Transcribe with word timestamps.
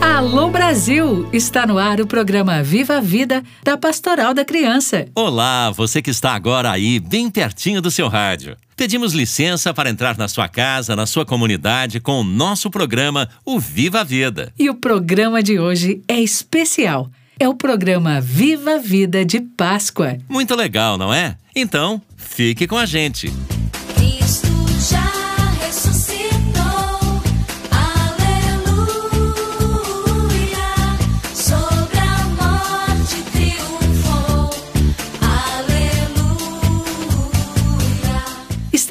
Alô 0.00 0.48
Brasil! 0.48 1.28
Está 1.30 1.66
no 1.66 1.76
ar 1.76 2.00
o 2.00 2.06
programa 2.06 2.62
Viva 2.62 2.96
a 2.96 3.00
Vida 3.00 3.44
da 3.62 3.76
Pastoral 3.76 4.32
da 4.32 4.46
Criança. 4.46 5.06
Olá, 5.14 5.70
você 5.70 6.00
que 6.00 6.10
está 6.10 6.32
agora 6.32 6.70
aí, 6.70 6.98
bem 6.98 7.30
pertinho 7.30 7.82
do 7.82 7.90
seu 7.90 8.08
rádio. 8.08 8.56
Pedimos 8.74 9.12
licença 9.12 9.74
para 9.74 9.90
entrar 9.90 10.16
na 10.16 10.26
sua 10.26 10.48
casa, 10.48 10.96
na 10.96 11.04
sua 11.04 11.26
comunidade, 11.26 12.00
com 12.00 12.20
o 12.20 12.24
nosso 12.24 12.70
programa, 12.70 13.28
o 13.44 13.60
Viva 13.60 14.00
a 14.00 14.04
Vida. 14.04 14.52
E 14.58 14.70
o 14.70 14.74
programa 14.74 15.42
de 15.42 15.58
hoje 15.58 16.00
é 16.08 16.18
especial. 16.18 17.10
É 17.38 17.46
o 17.46 17.54
programa 17.54 18.22
Viva 18.22 18.76
a 18.76 18.78
Vida 18.78 19.22
de 19.22 19.40
Páscoa. 19.40 20.16
Muito 20.28 20.54
legal, 20.56 20.96
não 20.96 21.12
é? 21.12 21.36
Então, 21.54 22.00
fique 22.16 22.66
com 22.66 22.78
a 22.78 22.86
gente. 22.86 23.30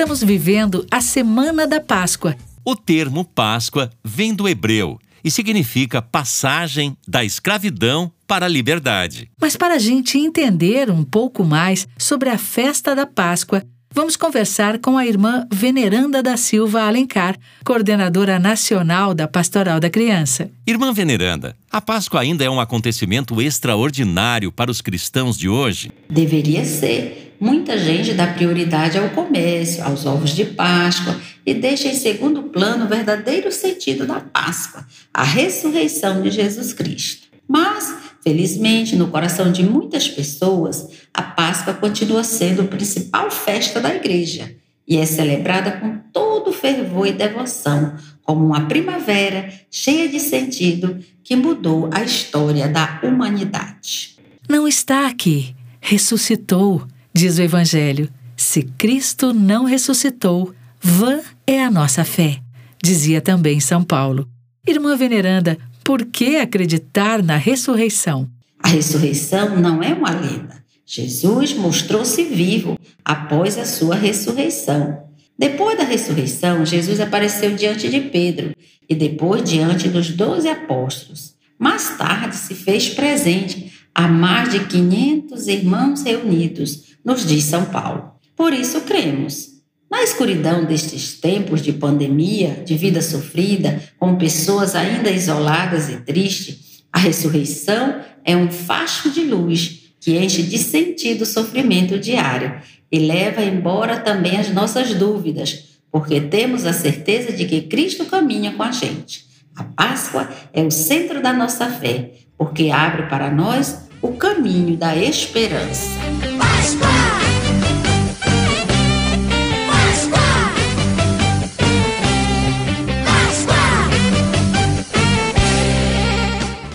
Estamos 0.10 0.24
vivendo 0.24 0.88
a 0.90 1.02
Semana 1.02 1.68
da 1.68 1.80
Páscoa. 1.80 2.36
O 2.66 2.76
termo 2.76 3.24
Páscoa 3.24 3.92
vem 4.04 4.34
do 4.34 4.50
hebreu 4.50 4.98
e 5.24 5.30
significa 5.30 6.02
passagem 6.02 6.98
da 7.08 7.24
escravidão 7.24 8.12
para 8.26 8.48
a 8.48 8.50
liberdade. 8.50 9.30
Mas 9.40 9.56
para 9.56 9.76
a 9.76 9.78
gente 9.78 10.18
entender 10.18 10.90
um 10.90 11.04
pouco 11.04 11.44
mais 11.44 11.88
sobre 11.96 12.28
a 12.28 12.40
festa 12.40 12.96
da 12.96 13.06
Páscoa, 13.06 13.64
vamos 13.94 14.16
conversar 14.16 14.80
com 14.80 14.98
a 14.98 15.06
irmã 15.06 15.46
Veneranda 15.53 16.24
da 16.24 16.36
Silva 16.38 16.81
Alencar, 16.81 17.38
coordenadora 17.64 18.40
nacional 18.40 19.14
da 19.14 19.28
Pastoral 19.28 19.80
da 19.80 19.92
Criança. 19.92 20.50
Irmã 20.66 20.92
Veneranda, 20.92 21.56
a 21.69 21.80
Páscoa 21.80 22.22
ainda 22.22 22.44
é 22.44 22.50
um 22.50 22.59
acontecimento 22.59 23.40
extraordinário 23.40 24.52
para 24.52 24.72
os 24.72 24.81
cristãos 24.81 25.38
de 25.38 25.48
hoje? 25.48 25.92
Deveria 26.09 26.66
ser 26.66 27.28
muita 27.39 27.77
gente 27.77 28.13
dá 28.13 28.27
prioridade 28.27 28.97
ao 28.97 29.09
comércio, 29.09 29.83
aos 29.83 30.05
ovos 30.05 30.31
de 30.31 30.45
Páscoa 30.45 31.19
e 31.45 31.53
deixa 31.53 31.88
em 31.88 31.95
segundo 31.95 32.44
plano 32.44 32.85
o 32.85 32.88
verdadeiro 32.88 33.51
sentido 33.51 34.05
da 34.05 34.19
Páscoa, 34.19 34.85
a 35.13 35.23
ressurreição 35.23 36.22
de 36.22 36.29
Jesus 36.29 36.73
Cristo. 36.73 37.27
Mas, 37.47 37.95
felizmente, 38.22 38.95
no 38.95 39.07
coração 39.07 39.51
de 39.51 39.63
muitas 39.63 40.07
pessoas, 40.07 40.89
a 41.13 41.23
Páscoa 41.23 41.73
continua 41.73 42.23
sendo 42.23 42.61
a 42.61 42.66
principal 42.66 43.31
festa 43.31 43.79
da 43.79 43.95
igreja 43.95 44.56
e 44.88 44.97
é 44.97 45.06
celebrada 45.06 45.71
com 45.73 45.97
todo 46.11 46.51
fervor 46.51 47.07
e 47.07 47.13
devoção, 47.13 47.95
como 48.23 48.45
uma 48.45 48.67
primavera 48.67 49.51
cheia 49.71 50.07
de 50.07 50.19
sentido 50.19 51.00
que 51.23 51.35
mudou 51.35 51.89
a 51.91 52.03
história 52.03 52.67
da 52.67 53.00
humanidade. 53.03 54.17
Não 54.47 54.67
está 54.67 55.07
aqui, 55.07 55.56
ressuscitou 55.79 56.88
Diz 57.19 57.38
o 57.38 57.41
Evangelho: 57.41 58.09
se 58.38 58.63
Cristo 58.63 59.34
não 59.34 59.66
ressuscitou, 59.66 60.56
vã 60.81 61.19
é 61.46 61.62
a 61.62 61.69
nossa 61.69 62.06
fé. 62.06 62.40
Dizia 62.81 63.19
também 63.19 63.59
São 63.59 63.84
Paulo. 63.84 64.25
Irmã 64.66 64.96
Veneranda, 64.96 65.57
por 65.84 66.06
que 66.06 66.38
acreditar 66.38 67.22
na 67.22 67.35
ressurreição? 67.35 68.25
A 68.63 68.69
ressurreição 68.69 69.59
não 69.59 69.84
é 69.84 69.94
uma 69.94 70.12
lenda. 70.12 70.63
Jesus 70.85 71.53
mostrou-se 71.53 72.24
vivo 72.24 72.80
após 73.03 73.57
a 73.57 73.66
sua 73.66 73.96
ressurreição. 73.96 75.03
Depois 75.38 75.78
da 75.78 75.84
ressurreição, 75.84 76.66
Jesus 76.66 77.01
apareceu 77.01 77.53
diante 77.53 77.90
de 77.90 78.00
Pedro 78.00 78.56
e 78.90 78.96
depois 78.96 79.44
diante 79.44 79.90
dos 79.90 80.09
doze 80.09 80.47
apóstolos. 80.47 81.34
Mais 81.59 81.97
tarde 81.97 82.38
se 82.38 82.56
fez 82.56 82.88
presente 82.88 83.74
a 83.94 84.07
mais 84.07 84.51
de 84.51 84.66
500 84.66 85.47
irmãos 85.47 86.03
reunidos 86.03 86.95
nos 87.03 87.25
diz 87.25 87.44
São 87.45 87.66
Paulo. 87.66 88.11
Por 88.35 88.53
isso 88.53 88.81
cremos. 88.81 89.50
Na 89.89 90.03
escuridão 90.03 90.66
destes 90.66 91.19
tempos 91.19 91.61
de 91.61 91.73
pandemia, 91.73 92.63
de 92.63 92.77
vida 92.77 93.01
sofrida, 93.01 93.81
com 93.97 94.16
pessoas 94.16 94.75
ainda 94.75 95.09
isoladas 95.09 95.89
e 95.89 95.97
tristes, 95.97 96.83
a 96.94 97.00
ressurreição 97.00 98.00
é 98.23 98.38
um 98.38 98.51
facho 98.51 99.09
de 99.11 99.22
luz 99.22 99.94
que 100.00 100.17
enche 100.17 100.44
de 100.44 100.57
sentido 100.57 101.23
o 101.23 101.25
sofrimento 101.25 102.00
diário 102.00 102.61
e 102.91 103.00
leva 103.00 103.44
embora 103.44 104.00
também 104.00 104.38
as 104.38 104.53
nossas 104.53 104.94
dúvidas, 104.94 105.79
porque 105.91 106.21
temos 106.21 106.66
a 106.66 106.73
certeza 106.73 107.31
de 107.31 107.45
que 107.45 107.61
Cristo 107.61 108.06
caminha 108.06 108.53
com 108.53 108.63
a 108.63 108.71
gente. 108.71 109.25
A 109.56 109.63
Páscoa 109.63 110.29
é 110.53 110.61
o 110.61 110.71
centro 110.71 111.21
da 111.21 111.33
nossa 111.33 111.67
fé, 111.67 112.13
porque 112.39 112.72
abre 112.72 113.03
para 113.03 113.29
nós 113.29 113.81
o 114.01 114.13
caminho 114.13 114.77
da 114.77 114.95
esperança. 114.95 115.89
Páscoa! 116.38 116.88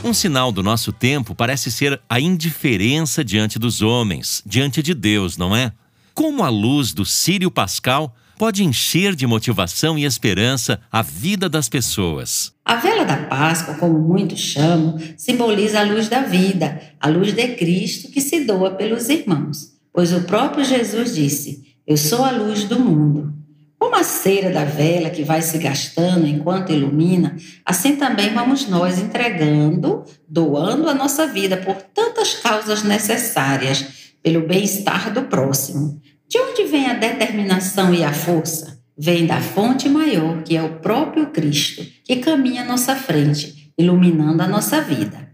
Um 0.04 0.12
sinal 0.12 0.52
do 0.52 0.62
nosso 0.62 0.92
tempo 0.92 1.34
parece 1.34 1.72
ser 1.72 1.98
a 2.10 2.20
indiferença 2.20 3.24
diante 3.24 3.58
dos 3.58 3.80
homens, 3.80 4.42
diante 4.44 4.82
de 4.82 4.92
Deus, 4.92 5.38
não 5.38 5.56
é? 5.56 5.72
Como 6.12 6.44
a 6.44 6.50
luz 6.50 6.92
do 6.92 7.06
Sírio 7.06 7.50
Pascal 7.50 8.14
pode 8.38 8.64
encher 8.64 9.14
de 9.14 9.26
motivação 9.26 9.98
e 9.98 10.04
esperança 10.04 10.80
a 10.90 11.02
vida 11.02 11.48
das 11.48 11.68
pessoas. 11.68 12.52
A 12.64 12.76
vela 12.76 13.04
da 13.04 13.16
Páscoa, 13.16 13.74
como 13.74 13.98
muitos 13.98 14.40
chamam, 14.40 14.98
simboliza 15.16 15.80
a 15.80 15.84
luz 15.84 16.08
da 16.08 16.22
vida, 16.22 16.80
a 17.00 17.08
luz 17.08 17.32
de 17.32 17.48
Cristo 17.56 18.10
que 18.10 18.20
se 18.20 18.44
doa 18.44 18.72
pelos 18.72 19.08
irmãos. 19.08 19.74
Pois 19.92 20.12
o 20.12 20.22
próprio 20.22 20.64
Jesus 20.64 21.14
disse: 21.14 21.76
Eu 21.86 21.96
sou 21.96 22.24
a 22.24 22.30
luz 22.30 22.64
do 22.64 22.80
mundo. 22.80 23.32
Como 23.78 23.96
a 23.96 24.02
cera 24.02 24.50
da 24.50 24.64
vela 24.64 25.10
que 25.10 25.22
vai 25.22 25.42
se 25.42 25.58
gastando 25.58 26.26
enquanto 26.26 26.72
ilumina, 26.72 27.36
assim 27.66 27.96
também 27.96 28.32
vamos 28.32 28.66
nós 28.66 28.98
entregando, 28.98 30.04
doando 30.26 30.88
a 30.88 30.94
nossa 30.94 31.26
vida 31.26 31.58
por 31.58 31.76
tantas 31.76 32.32
causas 32.34 32.82
necessárias, 32.82 34.14
pelo 34.22 34.46
bem-estar 34.46 35.12
do 35.12 35.24
próximo. 35.24 36.00
De 36.28 36.38
onde 36.38 36.64
vem 36.64 36.86
a 36.86 36.94
determinação 36.94 37.94
e 37.94 38.02
a 38.02 38.12
força? 38.12 38.78
Vem 38.96 39.26
da 39.26 39.40
fonte 39.40 39.88
maior, 39.88 40.42
que 40.42 40.56
é 40.56 40.62
o 40.62 40.76
próprio 40.80 41.26
Cristo, 41.26 41.84
que 42.04 42.16
caminha 42.16 42.62
à 42.62 42.64
nossa 42.64 42.96
frente, 42.96 43.72
iluminando 43.76 44.42
a 44.42 44.48
nossa 44.48 44.80
vida. 44.80 45.28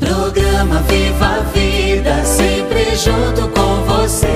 Programa 0.00 0.82
Viva 0.82 1.26
a 1.26 1.40
Vida, 1.40 2.24
sempre 2.24 2.84
junto 2.96 3.48
com 3.52 3.84
você. 3.84 4.26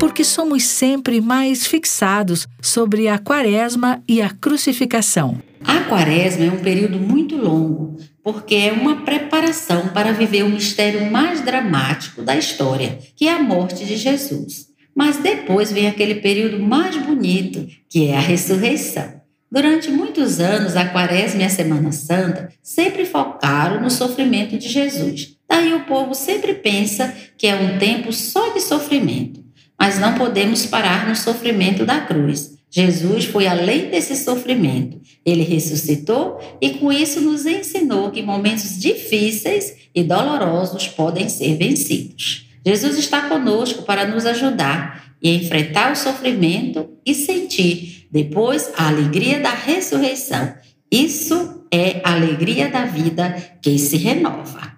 Porque 0.00 0.24
somos 0.24 0.64
sempre 0.64 1.20
mais 1.20 1.66
fixados 1.66 2.46
sobre 2.60 3.08
a 3.08 3.18
quaresma 3.18 4.02
e 4.08 4.20
a 4.20 4.30
crucificação. 4.30 5.40
A 5.64 5.80
quaresma 5.84 6.44
é 6.44 6.50
um 6.50 6.58
período 6.58 6.98
muito 6.98 7.36
longo, 7.36 7.96
porque 8.22 8.54
é 8.54 8.72
uma 8.72 9.02
preparação 9.02 9.88
para 9.88 10.12
viver 10.12 10.44
o 10.44 10.48
mistério 10.48 11.10
mais 11.10 11.40
dramático 11.40 12.22
da 12.22 12.36
história, 12.36 12.98
que 13.16 13.26
é 13.26 13.32
a 13.32 13.42
morte 13.42 13.84
de 13.84 13.96
Jesus. 13.96 14.68
Mas 14.94 15.16
depois 15.16 15.72
vem 15.72 15.88
aquele 15.88 16.16
período 16.16 16.58
mais 16.60 16.96
bonito, 16.96 17.66
que 17.88 18.08
é 18.08 18.16
a 18.16 18.20
ressurreição. 18.20 19.20
Durante 19.50 19.90
muitos 19.90 20.40
anos, 20.40 20.76
a 20.76 20.86
Quaresma 20.86 21.42
e 21.42 21.44
a 21.44 21.50
Semana 21.50 21.92
Santa 21.92 22.50
sempre 22.62 23.04
focaram 23.04 23.82
no 23.82 23.90
sofrimento 23.90 24.56
de 24.56 24.68
Jesus. 24.68 25.36
Daí 25.46 25.74
o 25.74 25.84
povo 25.84 26.14
sempre 26.14 26.54
pensa 26.54 27.14
que 27.36 27.46
é 27.46 27.54
um 27.54 27.78
tempo 27.78 28.12
só 28.12 28.54
de 28.54 28.60
sofrimento. 28.60 29.44
Mas 29.78 29.98
não 29.98 30.14
podemos 30.14 30.64
parar 30.64 31.06
no 31.06 31.14
sofrimento 31.14 31.84
da 31.84 32.00
cruz. 32.00 32.52
Jesus 32.74 33.26
foi 33.26 33.46
além 33.46 33.90
desse 33.90 34.16
sofrimento. 34.16 34.98
Ele 35.26 35.42
ressuscitou 35.42 36.40
e 36.58 36.70
com 36.70 36.90
isso 36.90 37.20
nos 37.20 37.44
ensinou 37.44 38.10
que 38.10 38.22
momentos 38.22 38.80
difíceis 38.80 39.76
e 39.94 40.02
dolorosos 40.02 40.88
podem 40.88 41.28
ser 41.28 41.56
vencidos. 41.58 42.48
Jesus 42.64 42.96
está 42.96 43.28
conosco 43.28 43.82
para 43.82 44.06
nos 44.06 44.24
ajudar 44.24 45.14
e 45.20 45.34
enfrentar 45.36 45.92
o 45.92 45.96
sofrimento 45.96 46.88
e 47.04 47.14
sentir 47.14 48.08
depois 48.10 48.70
a 48.76 48.88
alegria 48.88 49.38
da 49.38 49.52
ressurreição. 49.52 50.54
Isso 50.90 51.66
é 51.70 52.00
a 52.02 52.14
alegria 52.14 52.70
da 52.70 52.86
vida 52.86 53.36
que 53.60 53.78
se 53.78 53.98
renova. 53.98 54.72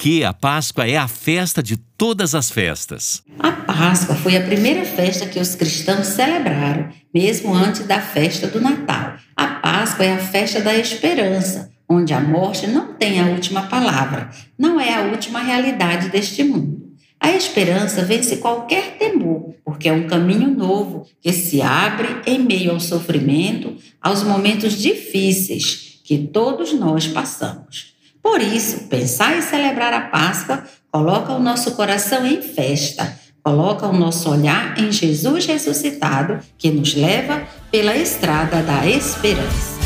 Que 0.00 0.24
a 0.24 0.32
Páscoa 0.32 0.88
é 0.88 0.96
a 0.96 1.06
festa 1.06 1.62
de 1.62 1.76
todas 1.76 2.34
as 2.34 2.50
festas? 2.50 3.22
A 3.38 3.52
Páscoa 3.52 4.16
foi 4.16 4.34
a 4.34 4.40
primeira 4.40 4.82
festa 4.82 5.26
que 5.26 5.38
os 5.38 5.54
cristãos 5.54 6.06
celebraram, 6.06 6.88
mesmo 7.12 7.52
antes 7.52 7.86
da 7.86 8.00
festa 8.00 8.46
do 8.46 8.62
Natal. 8.62 9.16
A 9.36 9.46
Páscoa 9.46 10.06
é 10.06 10.14
a 10.14 10.18
festa 10.18 10.62
da 10.62 10.74
esperança, 10.74 11.70
onde 11.86 12.14
a 12.14 12.20
morte 12.20 12.66
não 12.66 12.94
tem 12.94 13.20
a 13.20 13.26
última 13.26 13.64
palavra, 13.64 14.30
não 14.58 14.80
é 14.80 14.94
a 14.94 15.02
última 15.02 15.40
realidade 15.40 16.08
deste 16.08 16.42
mundo. 16.44 16.94
A 17.20 17.32
esperança 17.32 18.02
vence 18.02 18.38
qualquer 18.38 18.96
temor, 18.96 19.54
porque 19.62 19.90
é 19.90 19.92
um 19.92 20.06
caminho 20.06 20.48
novo 20.48 21.06
que 21.20 21.30
se 21.30 21.60
abre 21.60 22.22
em 22.24 22.38
meio 22.38 22.70
ao 22.70 22.80
sofrimento, 22.80 23.76
aos 24.00 24.22
momentos 24.22 24.80
difíceis 24.80 26.00
que 26.02 26.16
todos 26.16 26.72
nós 26.72 27.06
passamos. 27.06 27.89
Por 28.22 28.40
isso, 28.40 28.84
pensar 28.88 29.36
em 29.36 29.42
celebrar 29.42 29.92
a 29.92 30.02
Páscoa 30.02 30.64
coloca 30.90 31.32
o 31.32 31.38
nosso 31.38 31.72
coração 31.72 32.26
em 32.26 32.42
festa, 32.42 33.18
coloca 33.42 33.86
o 33.86 33.96
nosso 33.96 34.30
olhar 34.30 34.78
em 34.78 34.92
Jesus 34.92 35.46
ressuscitado, 35.46 36.38
que 36.58 36.70
nos 36.70 36.94
leva 36.94 37.42
pela 37.70 37.96
estrada 37.96 38.62
da 38.62 38.86
esperança. 38.86 39.80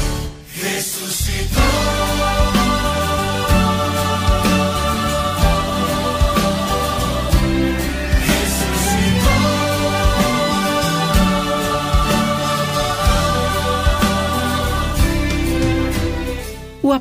O 1.61 1.64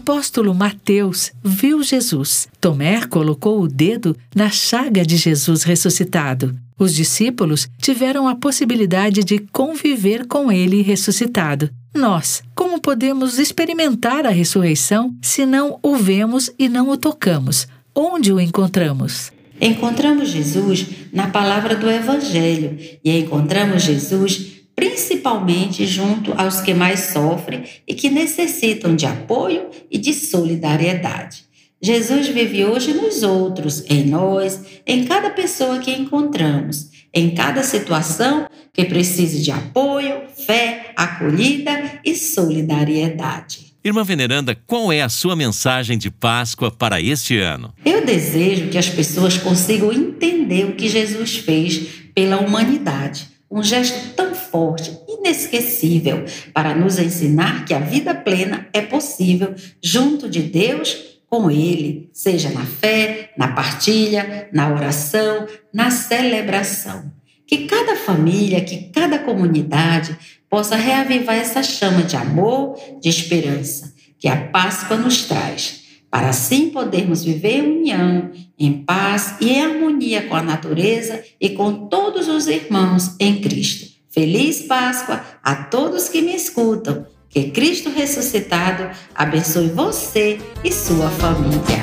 apóstolo 0.03 0.53
Mateus 0.53 1.31
viu 1.41 1.81
Jesus. 1.81 2.49
Tomé 2.59 3.05
colocou 3.07 3.61
o 3.61 3.69
dedo 3.69 4.13
na 4.35 4.49
chaga 4.49 5.05
de 5.05 5.15
Jesus 5.15 5.63
ressuscitado. 5.63 6.53
Os 6.77 6.93
discípulos 6.93 7.69
tiveram 7.81 8.27
a 8.27 8.35
possibilidade 8.35 9.23
de 9.23 9.39
conviver 9.39 10.27
com 10.27 10.51
ele 10.51 10.81
ressuscitado. 10.81 11.69
Nós, 11.95 12.43
como 12.53 12.81
podemos 12.81 13.39
experimentar 13.39 14.25
a 14.25 14.29
ressurreição 14.29 15.15
se 15.21 15.45
não 15.45 15.79
o 15.81 15.95
vemos 15.95 16.51
e 16.59 16.67
não 16.67 16.89
o 16.89 16.97
tocamos? 16.97 17.65
Onde 17.95 18.33
o 18.33 18.41
encontramos? 18.41 19.31
Encontramos 19.61 20.27
Jesus 20.27 20.85
na 21.13 21.27
palavra 21.27 21.77
do 21.77 21.89
Evangelho 21.89 22.77
e 23.01 23.19
encontramos 23.19 23.83
Jesus 23.83 24.52
principalmente 24.75 25.85
junto 25.85 26.33
aos 26.33 26.61
que 26.61 26.73
mais 26.73 27.11
sofrem 27.11 27.63
e 27.87 27.93
que 27.93 28.09
necessitam 28.09 28.95
de 28.95 29.05
apoio 29.05 29.69
e 29.89 29.97
de 29.97 30.13
solidariedade. 30.13 31.45
Jesus 31.81 32.27
vive 32.27 32.63
hoje 32.63 32.93
nos 32.93 33.23
outros, 33.23 33.83
em 33.89 34.05
nós, 34.05 34.61
em 34.87 35.03
cada 35.03 35.29
pessoa 35.29 35.79
que 35.79 35.91
encontramos, 35.91 36.89
em 37.13 37.31
cada 37.31 37.61
situação 37.61 38.47
que 38.71 38.85
precise 38.85 39.41
de 39.41 39.51
apoio, 39.51 40.21
fé, 40.33 40.93
acolhida 40.95 41.99
e 42.05 42.15
solidariedade. 42.15 43.73
Irmã 43.83 44.01
Veneranda, 44.01 44.57
qual 44.65 44.93
é 44.93 45.01
a 45.01 45.09
sua 45.09 45.35
mensagem 45.35 45.97
de 45.97 46.09
Páscoa 46.09 46.71
para 46.71 47.01
este 47.01 47.37
ano? 47.37 47.73
Eu 47.83 48.05
desejo 48.05 48.69
que 48.69 48.77
as 48.77 48.87
pessoas 48.87 49.37
consigam 49.37 49.91
entender 49.91 50.63
o 50.63 50.75
que 50.75 50.87
Jesus 50.87 51.35
fez 51.35 51.81
pela 52.15 52.39
humanidade 52.39 53.32
um 53.53 53.61
gesto 53.61 54.15
tão 54.15 54.33
forte, 54.33 54.97
inesquecível, 55.07 56.25
para 56.51 56.73
nos 56.73 56.97
ensinar 56.97 57.65
que 57.65 57.73
a 57.73 57.79
vida 57.79 58.15
plena 58.15 58.67
é 58.73 58.81
possível 58.81 59.53
junto 59.81 60.27
de 60.27 60.41
Deus 60.41 61.21
com 61.29 61.51
Ele, 61.51 62.09
seja 62.11 62.49
na 62.49 62.65
fé, 62.65 63.31
na 63.37 63.49
partilha, 63.49 64.49
na 64.51 64.73
oração, 64.73 65.47
na 65.71 65.91
celebração. 65.91 67.11
Que 67.45 67.67
cada 67.67 67.95
família, 67.95 68.61
que 68.61 68.89
cada 68.91 69.19
comunidade 69.19 70.17
possa 70.49 70.75
reavivar 70.75 71.35
essa 71.35 71.61
chama 71.61 72.01
de 72.01 72.15
amor, 72.15 72.75
de 72.99 73.07
esperança 73.07 73.93
que 74.17 74.27
a 74.29 74.47
Páscoa 74.47 74.95
nos 74.95 75.23
traz 75.25 75.82
para 76.13 76.29
assim 76.29 76.69
podermos 76.69 77.23
viver 77.23 77.57
em 77.57 77.79
união, 77.79 78.29
em 78.59 78.71
paz 78.83 79.33
e 79.41 79.49
em 79.49 79.63
harmonia 79.63 80.21
com 80.27 80.35
a 80.35 80.43
natureza 80.43 81.23
e 81.41 81.49
com 81.49 81.87
todos 81.87 82.27
os 82.27 82.45
irmãos 82.45 83.15
em 83.19 83.41
Cristo. 83.41 83.87
Feliz 84.11 84.61
Páscoa 84.61 85.23
a 85.43 85.55
todos 85.55 86.09
que 86.09 86.21
me 86.21 86.35
escutam. 86.35 87.07
Que 87.27 87.49
Cristo 87.49 87.89
ressuscitado 87.89 88.91
abençoe 89.15 89.69
você 89.69 90.37
e 90.63 90.71
sua 90.71 91.09
família. 91.09 91.81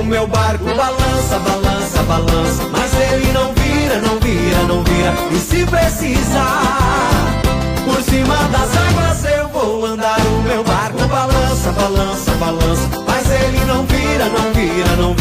O 0.00 0.04
meu 0.04 0.28
barco 0.28 0.66
balança, 0.66 1.36
balança, 1.40 2.02
balança, 2.04 2.68
mas 2.68 2.92
ele 2.94 3.32
não 3.32 3.52
vira, 3.52 4.00
não 4.00 4.20
vira, 4.20 4.62
não 4.62 4.84
vira. 4.84 5.12
E 5.32 5.38
se 5.40 5.66
precisar, 5.66 7.42
por 7.84 8.00
cima 8.00 8.36
das 8.52 8.76
águas 8.76 9.33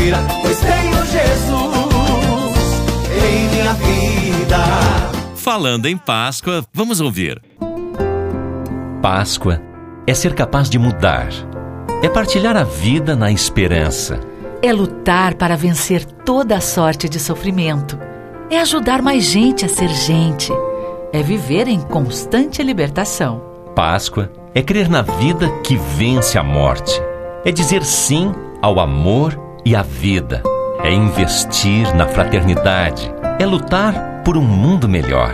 vira, 0.03 0.17
pois 0.41 0.59
tenho 0.59 1.05
Jesus 1.05 2.57
em 3.25 3.49
minha 3.49 3.73
vida. 3.73 4.57
Falando 5.35 5.85
em 5.85 5.97
Páscoa, 5.97 6.65
vamos 6.73 6.99
ouvir. 6.99 7.41
Páscoa 9.01 9.61
é 10.05 10.13
ser 10.13 10.33
capaz 10.33 10.69
de 10.69 10.77
mudar, 10.77 11.29
é 12.01 12.09
partilhar 12.09 12.57
a 12.57 12.63
vida 12.63 13.15
na 13.15 13.31
esperança, 13.31 14.19
é 14.61 14.71
lutar 14.73 15.35
para 15.35 15.55
vencer 15.55 16.05
toda 16.05 16.57
a 16.57 16.61
sorte 16.61 17.07
de 17.07 17.19
sofrimento, 17.19 17.97
é 18.49 18.59
ajudar 18.59 19.01
mais 19.01 19.23
gente 19.23 19.65
a 19.65 19.69
ser 19.69 19.89
gente, 19.89 20.51
é 21.11 21.21
viver 21.21 21.67
em 21.67 21.79
constante 21.79 22.61
libertação. 22.61 23.41
Páscoa 23.75 24.31
é 24.53 24.61
crer 24.61 24.89
na 24.89 25.01
vida 25.01 25.49
que 25.63 25.75
vence 25.75 26.37
a 26.37 26.43
morte 26.43 27.01
é 27.45 27.51
dizer 27.51 27.83
sim 27.83 28.33
ao 28.61 28.79
amor 28.79 29.42
e 29.65 29.75
à 29.75 29.81
vida, 29.81 30.41
é 30.83 30.91
investir 30.91 31.93
na 31.95 32.07
fraternidade, 32.07 33.13
é 33.39 33.45
lutar 33.45 34.21
por 34.23 34.37
um 34.37 34.41
mundo 34.41 34.87
melhor. 34.87 35.33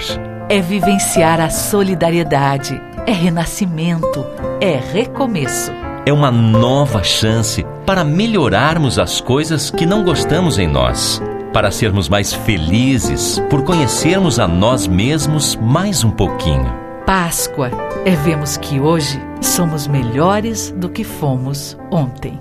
É 0.50 0.62
vivenciar 0.62 1.40
a 1.40 1.50
solidariedade, 1.50 2.80
é 3.06 3.12
renascimento, 3.12 4.26
é 4.60 4.78
recomeço. 4.78 5.72
É 6.06 6.14
uma 6.14 6.32
nova 6.32 7.04
chance 7.04 7.66
para 7.86 8.04
melhorarmos 8.04 8.98
as 8.98 9.22
coisas 9.22 9.70
que 9.70 9.86
não 9.86 10.04
gostamos 10.04 10.58
em 10.58 10.68
nós, 10.68 11.22
para 11.54 11.72
sermos 11.72 12.08
mais 12.10 12.34
felizes 12.34 13.40
por 13.50 13.64
conhecermos 13.64 14.40
a 14.40 14.48
nós 14.48 14.88
mesmos 14.88 15.56
mais 15.56 16.04
um 16.04 16.12
pouquinho 16.12 16.90
Páscoa 17.10 17.72
é 18.06 18.12
vermos 18.12 18.56
que 18.56 18.80
hoje 18.80 19.20
somos 19.42 19.88
melhores 19.88 20.70
do 20.78 20.88
que 20.88 21.04
fomos 21.04 21.76
ontem. 21.90 22.40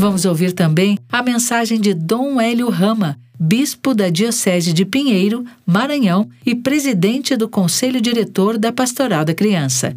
Vamos 0.00 0.24
ouvir 0.24 0.52
também 0.52 0.98
a 1.12 1.22
mensagem 1.22 1.78
de 1.78 1.92
Dom 1.92 2.40
Hélio 2.40 2.70
Rama, 2.70 3.18
bispo 3.38 3.92
da 3.92 4.08
Diocese 4.08 4.72
de 4.72 4.86
Pinheiro, 4.86 5.44
Maranhão 5.66 6.26
e 6.46 6.54
presidente 6.54 7.36
do 7.36 7.46
Conselho 7.46 8.00
Diretor 8.00 8.56
da 8.56 8.72
Pastoral 8.72 9.26
da 9.26 9.34
Criança. 9.34 9.94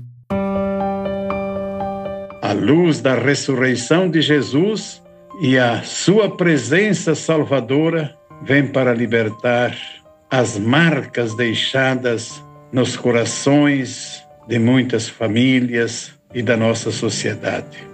A 2.41 2.51
luz 2.51 2.99
da 2.99 3.15
ressurreição 3.15 4.11
de 4.11 4.21
Jesus 4.21 5.01
e 5.41 5.57
a 5.57 5.81
sua 5.83 6.35
presença 6.35 7.15
salvadora 7.15 8.13
vem 8.45 8.67
para 8.67 8.93
libertar 8.93 9.73
as 10.29 10.59
marcas 10.59 11.33
deixadas 11.33 12.43
nos 12.73 12.97
corações 12.97 14.21
de 14.49 14.59
muitas 14.59 15.07
famílias, 15.07 16.11
e 16.33 16.41
da 16.41 16.57
nossa 16.57 16.91
sociedade. 16.91 17.92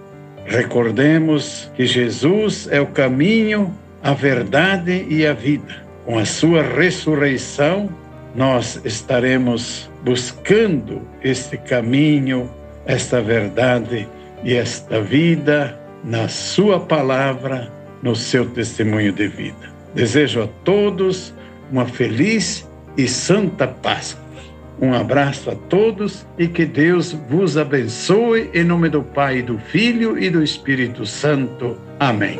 Recordemos 0.50 1.70
que 1.76 1.86
Jesus 1.86 2.68
é 2.72 2.80
o 2.80 2.86
caminho, 2.88 3.72
a 4.02 4.12
verdade 4.12 5.06
e 5.08 5.24
a 5.24 5.32
vida. 5.32 5.86
Com 6.04 6.18
a 6.18 6.24
sua 6.24 6.60
ressurreição, 6.60 7.88
nós 8.34 8.80
estaremos 8.84 9.88
buscando 10.02 11.02
este 11.22 11.56
caminho, 11.56 12.50
esta 12.84 13.22
verdade 13.22 14.08
e 14.42 14.54
esta 14.54 15.00
vida 15.00 15.78
na 16.02 16.26
Sua 16.26 16.80
palavra, 16.80 17.70
no 18.02 18.16
seu 18.16 18.44
testemunho 18.50 19.12
de 19.12 19.28
vida. 19.28 19.70
Desejo 19.94 20.42
a 20.42 20.48
todos 20.64 21.32
uma 21.70 21.86
feliz 21.86 22.68
e 22.96 23.06
santa 23.06 23.68
Páscoa. 23.68 24.29
Um 24.80 24.94
abraço 24.94 25.50
a 25.50 25.54
todos 25.54 26.26
e 26.38 26.48
que 26.48 26.64
Deus 26.64 27.12
vos 27.12 27.58
abençoe 27.58 28.50
em 28.54 28.64
nome 28.64 28.88
do 28.88 29.02
Pai, 29.02 29.42
do 29.42 29.58
Filho 29.58 30.18
e 30.18 30.30
do 30.30 30.42
Espírito 30.42 31.04
Santo. 31.04 31.76
Amém. 31.98 32.38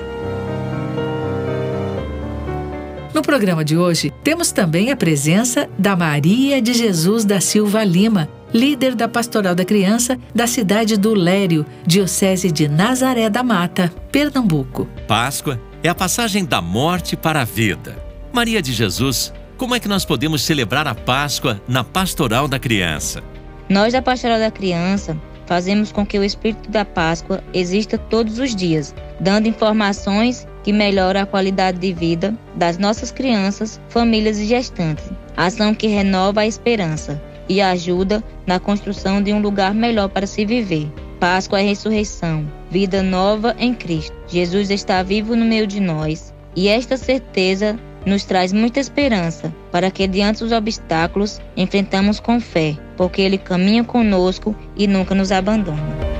No 3.12 3.20
programa 3.20 3.62
de 3.62 3.76
hoje, 3.76 4.10
temos 4.24 4.52
também 4.52 4.90
a 4.90 4.96
presença 4.96 5.68
da 5.78 5.94
Maria 5.94 6.62
de 6.62 6.72
Jesus 6.72 7.26
da 7.26 7.40
Silva 7.40 7.84
Lima, 7.84 8.26
líder 8.54 8.94
da 8.94 9.06
Pastoral 9.06 9.54
da 9.54 9.64
Criança 9.64 10.18
da 10.34 10.46
cidade 10.46 10.96
do 10.96 11.12
Lério, 11.12 11.66
Diocese 11.86 12.50
de 12.50 12.68
Nazaré 12.68 13.28
da 13.28 13.42
Mata, 13.42 13.92
Pernambuco. 14.10 14.88
Páscoa 15.06 15.60
é 15.82 15.90
a 15.90 15.94
passagem 15.94 16.44
da 16.44 16.62
morte 16.62 17.16
para 17.16 17.42
a 17.42 17.44
vida. 17.44 18.02
Maria 18.32 18.62
de 18.62 18.72
Jesus, 18.72 19.32
como 19.60 19.74
é 19.74 19.78
que 19.78 19.88
nós 19.88 20.06
podemos 20.06 20.40
celebrar 20.40 20.88
a 20.88 20.94
Páscoa 20.94 21.60
na 21.68 21.84
Pastoral 21.84 22.48
da 22.48 22.58
Criança? 22.58 23.22
Nós 23.68 23.92
da 23.92 24.00
Pastoral 24.00 24.38
da 24.38 24.50
Criança 24.50 25.14
fazemos 25.44 25.92
com 25.92 26.06
que 26.06 26.18
o 26.18 26.24
espírito 26.24 26.70
da 26.70 26.82
Páscoa 26.82 27.44
exista 27.52 27.98
todos 27.98 28.38
os 28.38 28.56
dias, 28.56 28.94
dando 29.20 29.48
informações 29.48 30.48
que 30.64 30.72
melhoram 30.72 31.20
a 31.20 31.26
qualidade 31.26 31.78
de 31.78 31.92
vida 31.92 32.34
das 32.54 32.78
nossas 32.78 33.12
crianças, 33.12 33.78
famílias 33.90 34.38
e 34.38 34.46
gestantes. 34.46 35.10
Ação 35.36 35.74
que 35.74 35.88
renova 35.88 36.40
a 36.40 36.46
esperança 36.46 37.22
e 37.46 37.60
ajuda 37.60 38.24
na 38.46 38.58
construção 38.58 39.22
de 39.22 39.30
um 39.30 39.42
lugar 39.42 39.74
melhor 39.74 40.08
para 40.08 40.26
se 40.26 40.42
viver. 40.46 40.90
Páscoa 41.20 41.60
é 41.60 41.64
ressurreição, 41.64 42.50
vida 42.70 43.02
nova 43.02 43.54
em 43.58 43.74
Cristo. 43.74 44.16
Jesus 44.26 44.70
está 44.70 45.02
vivo 45.02 45.36
no 45.36 45.44
meio 45.44 45.66
de 45.66 45.80
nós 45.80 46.32
e 46.56 46.66
esta 46.66 46.96
certeza 46.96 47.78
nos 48.06 48.24
traz 48.24 48.52
muita 48.52 48.80
esperança 48.80 49.54
para 49.70 49.90
que, 49.90 50.06
diante 50.06 50.40
dos 50.40 50.52
obstáculos, 50.52 51.40
enfrentamos 51.56 52.20
com 52.20 52.40
fé, 52.40 52.76
porque 52.96 53.22
Ele 53.22 53.38
caminha 53.38 53.84
conosco 53.84 54.54
e 54.76 54.86
nunca 54.86 55.14
nos 55.14 55.32
abandona. 55.32 56.10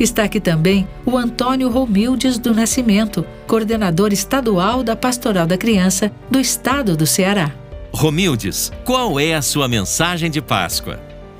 Está 0.00 0.24
aqui 0.24 0.40
também 0.40 0.88
o 1.04 1.14
Antônio 1.18 1.68
Romildes 1.68 2.38
do 2.38 2.54
Nascimento, 2.54 3.22
coordenador 3.46 4.14
estadual 4.14 4.82
da 4.82 4.96
Pastoral 4.96 5.46
da 5.46 5.58
Criança 5.58 6.10
do 6.30 6.40
Estado 6.40 6.96
do 6.96 7.06
Ceará. 7.06 7.52
Romildes, 7.92 8.72
qual 8.82 9.20
é 9.20 9.34
a 9.34 9.42
sua 9.42 9.68
mensagem 9.68 10.30
de 10.30 10.40
Páscoa? 10.40 10.98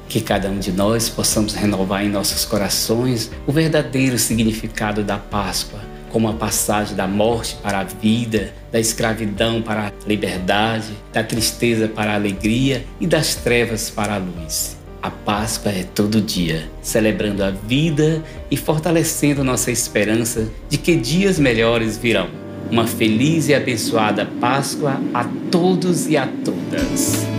Que 0.08 0.20
cada 0.20 0.50
um 0.50 0.58
de 0.58 0.72
nós 0.72 1.08
possamos 1.08 1.54
renovar 1.54 2.04
em 2.04 2.10
nossos 2.10 2.44
corações 2.44 3.30
o 3.46 3.52
verdadeiro 3.52 4.18
significado 4.18 5.02
da 5.02 5.16
Páscoa, 5.16 5.80
como 6.10 6.28
a 6.28 6.32
passagem 6.34 6.96
da 6.96 7.06
morte 7.06 7.56
para 7.62 7.80
a 7.80 7.84
vida, 7.84 8.52
da 8.70 8.78
escravidão 8.78 9.62
para 9.62 9.88
a 9.88 9.92
liberdade, 10.06 10.92
da 11.12 11.22
tristeza 11.22 11.88
para 11.88 12.12
a 12.12 12.14
alegria 12.14 12.84
e 13.00 13.06
das 13.06 13.34
trevas 13.34 13.90
para 13.90 14.14
a 14.14 14.18
luz. 14.18 14.76
A 15.02 15.10
Páscoa 15.10 15.72
é 15.72 15.82
todo 15.82 16.20
dia, 16.20 16.68
celebrando 16.82 17.42
a 17.42 17.50
vida 17.50 18.22
e 18.50 18.56
fortalecendo 18.56 19.42
nossa 19.42 19.70
esperança 19.70 20.46
de 20.68 20.76
que 20.76 20.94
dias 20.94 21.38
melhores 21.38 21.96
virão. 21.96 22.28
Uma 22.70 22.86
feliz 22.86 23.48
e 23.48 23.54
abençoada 23.54 24.28
Páscoa 24.40 25.00
a 25.14 25.24
todos 25.50 26.06
e 26.06 26.18
a 26.18 26.26
todas. 26.26 27.29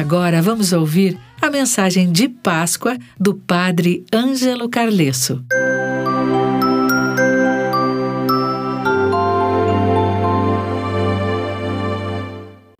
Agora 0.00 0.40
vamos 0.40 0.72
ouvir 0.72 1.18
a 1.42 1.50
mensagem 1.50 2.10
de 2.10 2.26
Páscoa 2.26 2.96
do 3.18 3.34
Padre 3.34 4.02
Ângelo 4.10 4.66
Carlesso. 4.66 5.44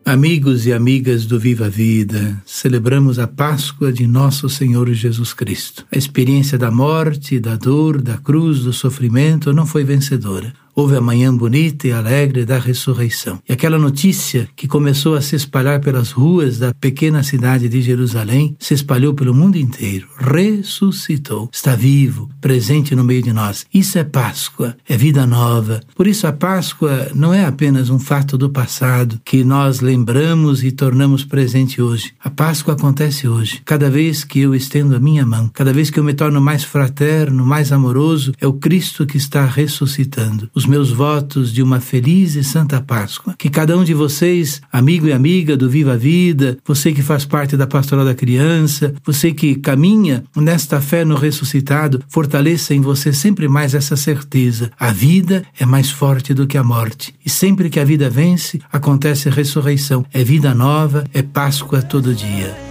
Amigos 0.03 0.65
e 0.65 0.73
amigas 0.73 1.27
do 1.27 1.39
Viva 1.39 1.69
Vida, 1.69 2.41
celebramos 2.43 3.19
a 3.19 3.27
Páscoa 3.27 3.93
de 3.93 4.07
nosso 4.07 4.49
Senhor 4.49 4.91
Jesus 4.91 5.31
Cristo. 5.31 5.85
A 5.91 5.97
experiência 5.97 6.57
da 6.57 6.71
morte, 6.71 7.39
da 7.39 7.55
dor, 7.55 8.01
da 8.01 8.17
cruz, 8.17 8.61
do 8.61 8.73
sofrimento 8.73 9.53
não 9.53 9.67
foi 9.67 9.83
vencedora. 9.83 10.53
Houve 10.73 10.95
a 10.95 11.01
manhã 11.01 11.35
bonita 11.35 11.87
e 11.87 11.91
alegre 11.91 12.45
da 12.45 12.57
ressurreição. 12.57 13.39
E 13.47 13.51
aquela 13.51 13.77
notícia 13.77 14.47
que 14.55 14.67
começou 14.67 15.15
a 15.15 15.21
se 15.21 15.35
espalhar 15.35 15.81
pelas 15.81 16.11
ruas 16.11 16.59
da 16.59 16.73
pequena 16.73 17.23
cidade 17.23 17.67
de 17.67 17.81
Jerusalém 17.81 18.55
se 18.57 18.73
espalhou 18.73 19.13
pelo 19.13 19.33
mundo 19.33 19.57
inteiro. 19.57 20.07
Ressuscitou. 20.17 21.49
Está 21.51 21.75
vivo, 21.75 22.29
presente 22.39 22.95
no 22.95 23.03
meio 23.03 23.21
de 23.21 23.33
nós. 23.33 23.65
Isso 23.73 23.99
é 23.99 24.03
Páscoa, 24.03 24.75
é 24.87 24.95
vida 24.95 25.27
nova. 25.27 25.81
Por 25.93 26.07
isso 26.07 26.25
a 26.25 26.31
Páscoa 26.31 27.11
não 27.13 27.33
é 27.33 27.45
apenas 27.45 27.89
um 27.89 27.99
fato 27.99 28.37
do 28.37 28.49
passado 28.49 29.19
que 29.25 29.43
nós 29.43 29.81
lembramos 29.81 30.63
e 30.63 30.71
tornamos 30.71 31.25
presente 31.25 31.81
hoje. 31.81 32.13
A 32.23 32.29
Páscoa 32.29 32.75
acontece 32.75 33.27
hoje. 33.27 33.61
Cada 33.65 33.89
vez 33.89 34.23
que 34.23 34.39
eu 34.39 34.55
estendo 34.55 34.95
a 34.95 34.99
minha 34.99 35.25
mão, 35.25 35.49
cada 35.53 35.73
vez 35.73 35.89
que 35.89 35.99
eu 35.99 36.03
me 36.03 36.13
torno 36.13 36.39
mais 36.39 36.63
fraterno, 36.63 37.45
mais 37.45 37.71
amoroso, 37.73 38.31
é 38.39 38.47
o 38.47 38.53
Cristo 38.53 39.05
que 39.05 39.17
está 39.17 39.45
ressuscitando 39.45 40.49
os 40.61 40.67
meus 40.67 40.91
votos 40.91 41.51
de 41.51 41.63
uma 41.63 41.79
feliz 41.79 42.35
e 42.35 42.43
santa 42.43 42.79
Páscoa. 42.79 43.33
Que 43.35 43.49
cada 43.49 43.75
um 43.75 43.83
de 43.83 43.95
vocês, 43.95 44.61
amigo 44.71 45.07
e 45.07 45.11
amiga 45.11 45.57
do 45.57 45.67
Viva 45.67 45.93
a 45.93 45.97
Vida, 45.97 46.59
você 46.63 46.91
que 46.93 47.01
faz 47.01 47.25
parte 47.25 47.57
da 47.57 47.65
Pastoral 47.65 48.05
da 48.05 48.13
Criança, 48.13 48.93
você 49.03 49.31
que 49.31 49.55
caminha 49.55 50.23
nesta 50.35 50.79
fé 50.79 51.03
no 51.03 51.15
ressuscitado, 51.15 52.03
fortaleça 52.07 52.75
em 52.75 52.81
você 52.81 53.11
sempre 53.11 53.47
mais 53.47 53.73
essa 53.73 53.95
certeza. 53.95 54.71
A 54.79 54.91
vida 54.91 55.43
é 55.59 55.65
mais 55.65 55.89
forte 55.89 56.31
do 56.31 56.45
que 56.45 56.59
a 56.59 56.63
morte. 56.63 57.15
E 57.25 57.29
sempre 57.29 57.67
que 57.67 57.79
a 57.79 57.85
vida 57.85 58.07
vence, 58.07 58.61
acontece 58.71 59.31
ressurreição. 59.31 60.05
É 60.13 60.23
vida 60.23 60.53
nova, 60.53 61.05
é 61.11 61.23
Páscoa 61.23 61.81
todo 61.81 62.13
dia. 62.13 62.70